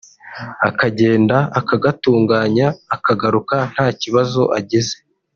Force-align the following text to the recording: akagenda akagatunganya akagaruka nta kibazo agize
akagenda 0.69 1.37
akagatunganya 1.59 2.67
akagaruka 2.95 3.55
nta 3.73 3.87
kibazo 4.01 4.41
agize 4.57 4.95